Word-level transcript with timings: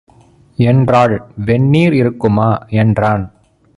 என்றாள். 0.55 1.27
"வெந்நீர் 1.45 1.93
இருக்குமா" 1.93 2.65
என்றான். 2.69 3.31